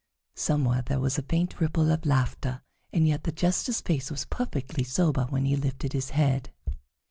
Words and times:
Somewhere 0.33 0.81
there 0.81 0.99
was 0.99 1.19
a 1.19 1.21
faint 1.21 1.61
ripple 1.61 1.91
of 1.91 2.07
laughter, 2.07 2.63
and 2.91 3.07
yet 3.07 3.23
the 3.23 3.31
Jester's 3.31 3.81
face 3.81 4.09
was 4.09 4.25
perfectly 4.25 4.83
sober 4.83 5.27
when 5.29 5.45
he 5.45 5.55
lifted 5.55 5.93
his 5.93 6.09
head. 6.09 6.49